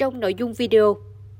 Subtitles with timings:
[0.00, 0.96] Trong nội dung video,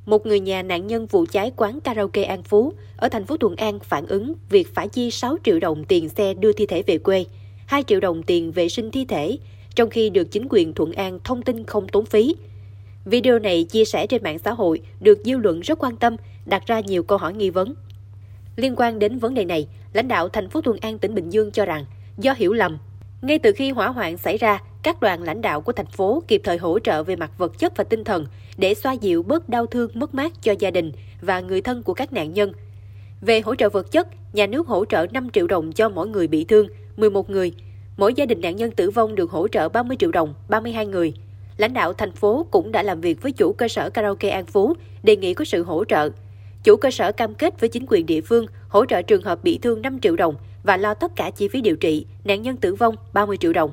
[0.07, 3.57] một người nhà nạn nhân vụ cháy quán karaoke An Phú ở thành phố Thuận
[3.57, 6.99] An phản ứng việc phải chi 6 triệu đồng tiền xe đưa thi thể về
[6.99, 7.25] quê,
[7.67, 9.39] 2 triệu đồng tiền vệ sinh thi thể,
[9.75, 12.37] trong khi được chính quyền Thuận An thông tin không tốn phí.
[13.05, 16.17] Video này chia sẻ trên mạng xã hội được dư luận rất quan tâm,
[16.47, 17.75] đặt ra nhiều câu hỏi nghi vấn.
[18.57, 21.51] Liên quan đến vấn đề này, lãnh đạo thành phố Thuận An tỉnh Bình Dương
[21.51, 21.85] cho rằng
[22.19, 22.79] do hiểu lầm,
[23.23, 26.41] ngay từ khi hỏa hoạn xảy ra, các đoàn lãnh đạo của thành phố kịp
[26.45, 28.27] thời hỗ trợ về mặt vật chất và tinh thần
[28.57, 31.95] để xoa dịu bớt đau thương mất mát cho gia đình và người thân của
[31.95, 32.53] các nạn nhân.
[33.21, 36.27] Về hỗ trợ vật chất, nhà nước hỗ trợ 5 triệu đồng cho mỗi người
[36.27, 37.53] bị thương, 11 người.
[37.97, 41.13] Mỗi gia đình nạn nhân tử vong được hỗ trợ 30 triệu đồng, 32 người.
[41.57, 44.75] Lãnh đạo thành phố cũng đã làm việc với chủ cơ sở karaoke An Phú,
[45.03, 46.11] đề nghị có sự hỗ trợ.
[46.65, 49.59] Chủ cơ sở cam kết với chính quyền địa phương hỗ trợ trường hợp bị
[49.59, 52.75] thương 5 triệu đồng và lo tất cả chi phí điều trị, nạn nhân tử
[52.75, 53.73] vong 30 triệu đồng.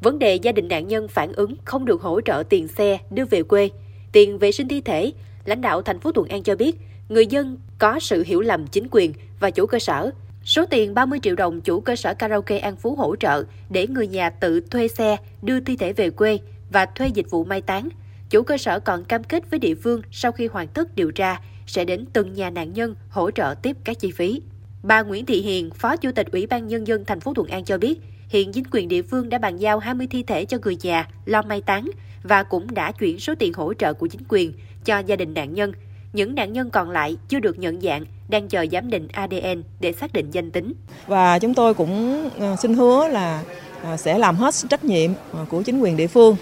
[0.00, 3.24] Vấn đề gia đình nạn nhân phản ứng không được hỗ trợ tiền xe đưa
[3.24, 3.70] về quê,
[4.12, 5.12] tiền vệ sinh thi thể,
[5.44, 6.76] lãnh đạo thành phố Thuận An cho biết,
[7.08, 10.10] người dân có sự hiểu lầm chính quyền và chủ cơ sở.
[10.44, 14.06] Số tiền 30 triệu đồng chủ cơ sở karaoke An Phú hỗ trợ để người
[14.06, 16.38] nhà tự thuê xe đưa thi thể về quê
[16.72, 17.88] và thuê dịch vụ mai táng.
[18.30, 21.40] Chủ cơ sở còn cam kết với địa phương sau khi hoàn tất điều tra
[21.66, 24.42] sẽ đến từng nhà nạn nhân hỗ trợ tiếp các chi phí.
[24.82, 27.64] Bà Nguyễn Thị Hiền, Phó Chủ tịch Ủy ban Nhân dân thành phố Thuận An
[27.64, 30.76] cho biết, hiện chính quyền địa phương đã bàn giao 20 thi thể cho người
[30.80, 31.90] già lo mai táng
[32.22, 34.52] và cũng đã chuyển số tiền hỗ trợ của chính quyền
[34.84, 35.72] cho gia đình nạn nhân.
[36.12, 39.92] Những nạn nhân còn lại chưa được nhận dạng, đang chờ giám định ADN để
[39.92, 40.72] xác định danh tính.
[41.06, 43.42] Và chúng tôi cũng ờ, xin hứa là
[43.82, 46.36] ờ, sẽ làm hết trách nhiệm ờ, của chính quyền địa phương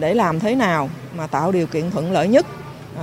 [0.00, 2.46] để làm thế nào mà tạo điều kiện thuận lợi nhất,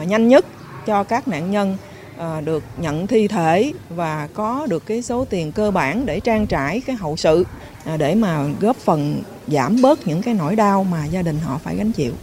[0.07, 0.45] nhanh nhất
[0.85, 1.77] cho các nạn nhân
[2.21, 6.47] À, được nhận thi thể và có được cái số tiền cơ bản để trang
[6.47, 7.45] trải cái hậu sự
[7.85, 11.57] à, để mà góp phần giảm bớt những cái nỗi đau mà gia đình họ
[11.63, 12.13] phải gánh chịu.